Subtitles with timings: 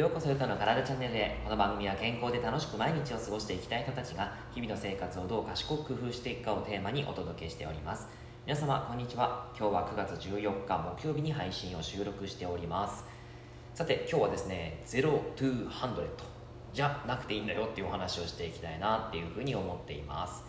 [0.00, 1.38] ようこそゆたの体チャンネルへ。
[1.44, 8.08] この番組は健康で楽しく毎日を過ごしていきたい人たちが日々の生活をどう賢く工夫していくかをテーマにお届けしております。
[8.46, 9.50] 皆様こんにちは。
[9.54, 13.04] 今日は9月14日木曜日に配信を収録しております。
[13.74, 16.06] さて今日はですね0 to 100
[16.72, 20.42] じゃなくていいんだよっていうお話をしていきたいなっていうふうに思っています。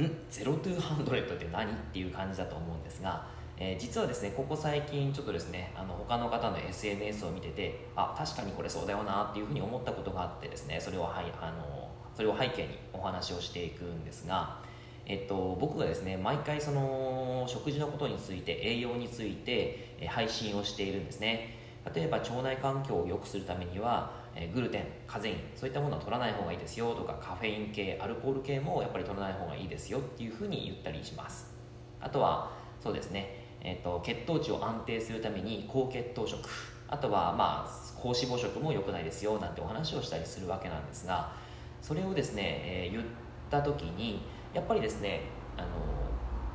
[0.00, 1.68] ん？0 to 100って何？
[1.68, 14.58] っていう感じだと思うんですがえー、実はですねここ最近ちょっとですねあの他の方の SNS を見ててあ確かにこれそうだよなっていうふうに思ったことがあってですねそれを,、はい、あのそれを背景にお話をしていくんですが、
[15.06, 21.58] えっと、僕がですね毎回その食事のことについて栄養について、え配信をしているんですね。
[21.94, 31.52] 例えば腸内環境を良くするためにはえグルテンカゼインそういったものは取らない方がいいですよとかカフェイン系アルコール系もやっぱり取らない方がいいですよっていうふうに言ったりします。
[32.00, 36.38] あとはそうですねえーと、血糖値を安定するために高血糖食
[36.86, 41.32] あとはまあ高脂肪食も良くないですよなんてお話をしたりするわけなんですが
[41.80, 43.04] それをですね、えー、言っ
[43.50, 44.20] た時に
[44.52, 45.22] やっぱりですね
[45.56, 45.68] あの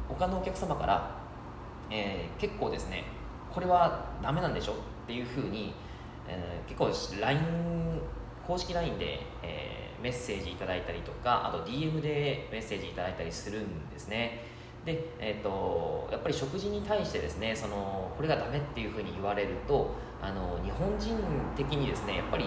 [0.08, 1.20] 他のお客様から、
[1.90, 3.04] えー、結構ですね
[3.52, 4.74] これはダメなんでしょ？
[4.74, 4.76] っ
[5.08, 5.74] ていうふうに、
[6.28, 6.80] えー、結
[7.16, 7.40] 構 LINE
[8.46, 14.59] 公式 LINE で、えー、メッセージいただいたりとかあと DM でメッセージいただいたりするんですね。
[14.86, 21.18] で、えーと、やっぱり食事に対してですねそのこれがダメっていうふうに言われるとあの日本人
[21.56, 22.46] 的にですねやっぱり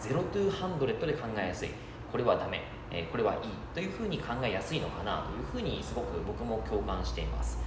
[0.00, 1.68] 0 to 100で考えやすい。
[2.12, 2.60] これはダメ、
[2.90, 3.40] えー、これはいい
[3.72, 7.58] というふうに考えやすいのかなというふうにすごく僕も共感しています、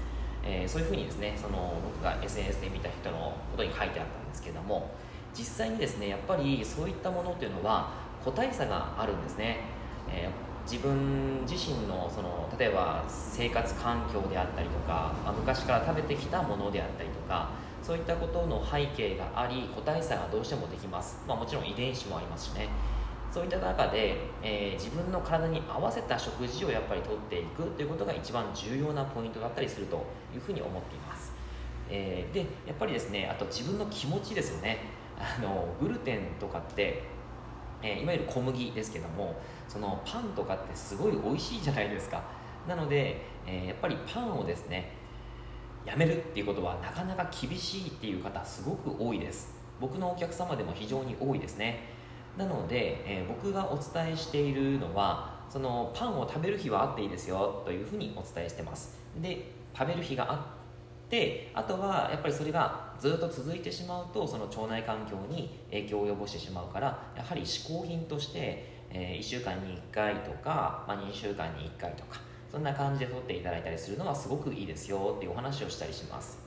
[0.43, 4.91] えー、そういうふうにですねその僕が SNS で見た人のことに書いてあったんですけども
[5.33, 7.89] 実際にですねやっぱりそういったものっていうのは
[8.23, 9.61] 個体差があるんですね、
[10.08, 17.52] えー自分自身のその例えば生活環境であったりとか、まあ、昔から食べてきたものであったりとか
[17.83, 22.67] そういったことの背景があり個体差がどうしてもできます、まあ、もちろん遺伝子もありますしね。
[23.31, 31.33] そういった中で、えー、自分の体に合わせた食事をやっぱりとっていくということが一番重要なポイントだったりするというふうに思っています、
[31.89, 34.77] えー、でやっぱりですねあと自分の気持ちですよね。
[35.17, 37.04] あのグルテンとかって
[37.86, 39.36] えー、いわゆる小麦ですけども
[39.67, 42.23] そのパンとかってすごい美味しいじゃないですか。
[42.67, 44.92] なので、えー、やっぱりパンをですね
[45.86, 49.54] やめるっていうことはなかなか厳しいっていう方すごく多いです。
[49.80, 51.89] 僕のお客様でも非常に多いですね。
[52.37, 58.99] なので、えー、僕がお伝えしているのはそのパンを食べる日はあっていいですよというふうにお伝えしてます。
[59.21, 60.55] で食べる日があ
[61.09, 72.20] であとはやっぱりそれがずっと続いてしまうとその腸内環境に影響を及ぼしてしまうからやはり嗜好品として、えー、1週間に1回とか、まあ、2週間に1回とか
[72.52, 76.40] そんな感じで取っていただいたりするのはすごくいいですよっていうお話をしたりします、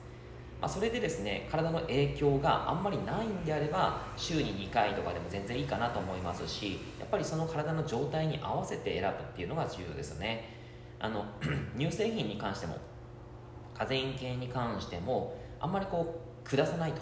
[0.59, 10.57] まあ、それでですね体の影響があんまりないんであれば週に2回とかでも全然いいかなと思いますしやっぱりその体の状態に合わせて選ぶっていうのが重要ですよね。
[10.99, 11.25] あの
[11.77, 12.77] 乳製品に関しても
[13.73, 16.93] カゼイン系に関してもあんまりこう下さない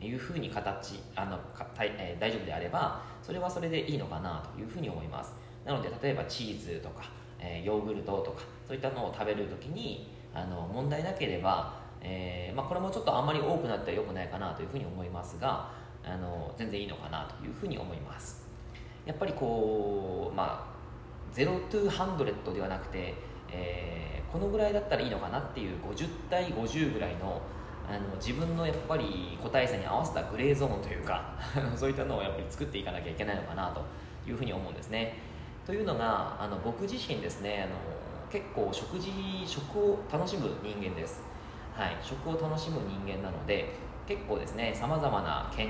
[0.00, 5.34] というふうに形あのかた、えー、大丈夫であればそれはそれでいいのかなというふうに思います。
[5.64, 15.70] なので例えばチーズとか、えー、ヨーグルトとかそういったのを食べるときにあの問題なければ、えーまあ、これもちょっとあんまり多くなってはよくないかなというふうに思いますが
[16.04, 18.48] あの全然いいのかなというふうに思います。
[19.06, 20.72] やっぱりこうまあ
[21.34, 23.14] 0 to 100ではなくて、
[23.50, 27.42] えーこのぐらいだったらいいのかなっていう50対50ぐらいの
[27.88, 31.34] あの自分のやっぱり個体差に合わせたグレーゾーンというか
[31.76, 33.82] そういったのをやっぱり作っていかなきゃいけないのかなと
[34.28, 35.16] いうふうに思うんですね。
[35.66, 37.76] というのがあの僕自身ですねあの
[38.30, 39.12] 結構食事
[39.46, 41.22] 食を楽しむ人間です、
[41.76, 43.74] はい、食を楽しむ人間なので
[44.08, 45.68] 結構ですねさまざまな県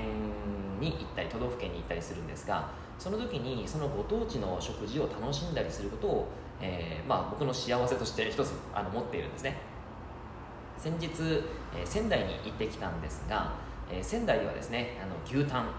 [0.79, 6.27] に行ったり都道府県に行ったりするんですがその時にそのご当地の食事を楽しんだりすることを
[6.63, 9.57] えー、まあ、僕の幸せとして一つあの持っているんですね。
[10.83, 11.07] 先日、
[11.73, 13.53] え、仙台に行ってきたんですが、
[13.89, 15.69] え、仙台ではですねあの牛タン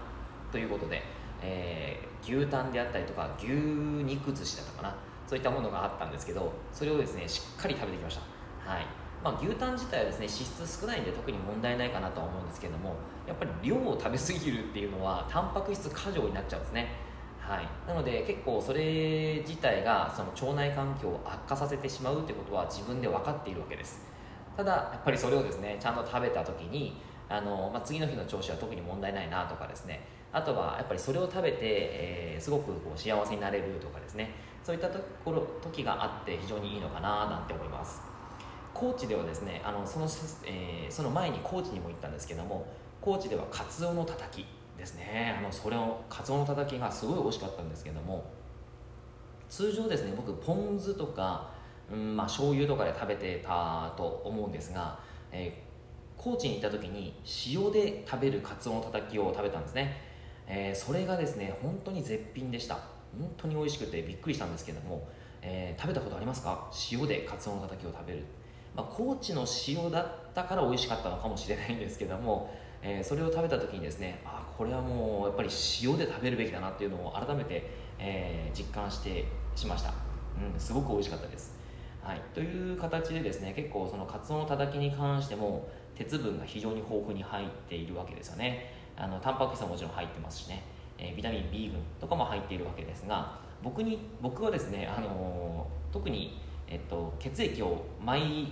[0.51, 1.03] ということで、
[1.43, 4.95] え牛タンであったりとか牛肉寿司だったかな
[5.27, 8.71] そういったものがあったんですけどそれをですねしっかり食べてきました。
[8.71, 8.85] はい。
[9.23, 12.95] まあ、牛タン自体はですね脂質少ないんで特に問題ないかなとは思うんですけども
[13.27, 16.87] やっぱり量を食べ過ぎるっていうのはタンパク質過剰になっちゃうんですね。
[17.39, 24.14] はい、なので結構それ自体がその腸内環境を悪化させてしまうってことは自分で分かっているわけです。
[24.55, 30.07] ただやっぱりそれをですねちゃんと食べた時にあの、まあ、次の日の調子は特に問題ないなとかですね。
[30.31, 34.31] あとはやっぱりそれを食べて、えー、すごくこう幸せになれるとかですね。
[34.63, 38.01] そういったところ時があって非常にいいのかななんて思います。
[38.73, 40.07] 高知ではですねあのその,、
[40.45, 42.67] えー、その前に高知にも行ったんですけども
[42.99, 44.45] 高知ではカツオのたたき
[44.77, 45.35] ですね。
[45.39, 48.25] あのそれをカツオのたたきがすごい美味しかったんですけども
[49.47, 51.51] 通常ですね僕ポン酢とか、
[51.91, 54.99] うんまあ醤油とかで食べてたと思うんですが、
[55.31, 57.13] えー、高知に行った時に
[57.47, 60.01] 塩で食べるカツオのたたきを食べたんですね、
[60.47, 62.79] えー、それがですね本当に絶品でした。
[63.17, 65.07] 本当に美味しくてびっくりしたんですけども、
[65.41, 66.69] えー、食べたことありますか？
[66.91, 68.25] 塩でカツオのたたきを食べる、
[68.75, 75.49] まあ、高知の塩だったから美味しかったのかもしれないんですけども、えそれを食べた時にですねあこれはもうやっぱり
[75.81, 79.23] 塩で食べるべきだなっていうのを改めて、え実感して
[79.55, 79.93] しました、
[80.53, 81.54] うん、すごく美味しかったです、
[82.05, 88.71] はい、という形でですね結構そのカツオのたたきに関しても鉄分が非常に豊富に入っているわけですよね。
[88.95, 90.63] あのタンパク質はもちろん入ってますしね、
[90.99, 98.51] えー、ビタミン B 群とかも入っているわけですが僕に僕はですね、あのー、特に、えっと、血液を毎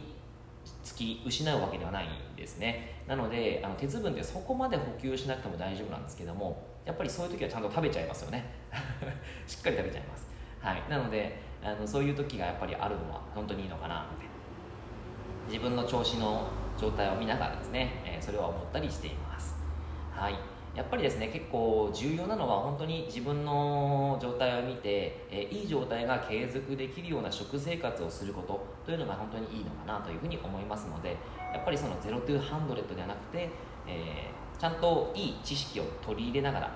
[0.81, 3.03] 月失うわけではないんですね。
[3.07, 8.43] なのであの鉄分ってそこまで補給しなくても大丈夫なんですけどもやっぱりそういう時はちゃんと食べちゃいますよね。
[9.45, 10.27] しっかり食べちゃいます。
[10.59, 14.01] はい、なのであのそういう時がやっぱりあるのは本当にいいのかな。
[14.01, 14.25] って
[15.47, 19.55] 自分の調子の状態を見ながらですね、え、それは思ったりしています。
[20.11, 20.35] はい。
[20.75, 28.73] やっぱりですね結構重要なのは本当に自分の状態を見て、え、いい状態が継続できるような食生活をすること。
[28.85, 31.15] というのが本当にいいのかなというふうに思いますので
[31.53, 33.49] やっぱりその0 to 100ではなくて、
[33.87, 36.75] えー、ちゃんといい知識を取り入れながら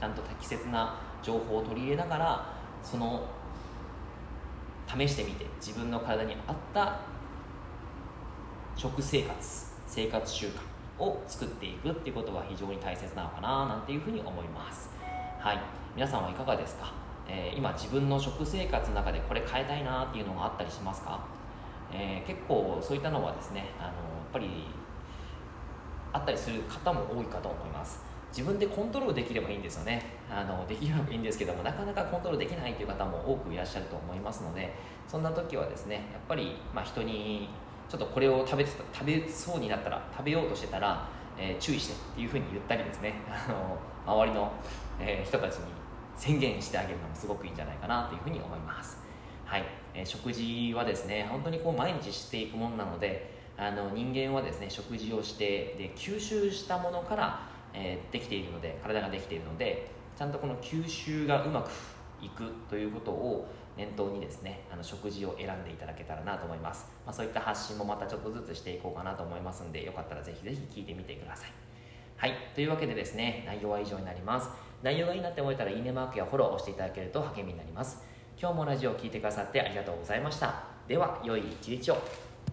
[0.00, 3.24] ちゃんと適切な情報を取り入れながらその
[4.88, 7.00] 試してみて自分の体に合った
[8.76, 14.90] 食生活生活習慣を作っていくっていうことが非常に大切なのかななんていうふうに思います。
[15.38, 15.60] はい。
[15.94, 16.92] 皆さんはいかがですか、
[17.28, 21.24] えー、今自分の食生活の中でこれ変えたいなっていうのがあったりしますか、
[21.92, 23.94] えー、結構そういったのはですねあのやっ
[24.32, 24.48] ぱり
[26.12, 28.02] あったりする方も多いかと思います。
[28.30, 30.02] 自分でコントロールできればいいんですよね。
[30.30, 34.74] あのできればいいんですけどもなかなかコントロールできないという方も多くいらっしゃると思いますので
[35.06, 37.48] そんな時はですねやっぱり、まあ、人に
[37.88, 41.08] ちょっとこれを食べて食べそうになったら食べようとしてたら、
[41.38, 43.14] えー、注意してっていうふうに言ったりですね。
[43.28, 43.78] あの
[44.14, 44.52] 周りの、
[45.00, 45.64] えー、人たちに
[46.16, 48.98] 宣言してあげるのもすごくいいんじゃないかなというふうに思います。
[49.44, 49.64] はい、
[49.94, 57.40] えー、食事はですね本当にこう毎日していくものなのであの人間はですね食事をしてで吸収したものから
[57.74, 61.70] えー、できているので体ができているのでちゃんとこの吸収がうまく
[62.20, 71.52] いくということを念頭にですねあの食事を選んでいただけたらなと思います、まあ、そういった発信もまたちょっとずつしていこうかなと思いますんでよかったらぜひぜひ聞いてみてください。
[72.16, 72.32] はい。
[72.52, 74.50] というわけでですね内容は以上になります。
[74.82, 78.02] 内容がいいなって思えたらいいねマークやフォローを押していただけると励みになります。
[78.40, 80.64] 今日もラジオを聴いてくださってありがとうございました。
[80.88, 82.27] では良い一日を。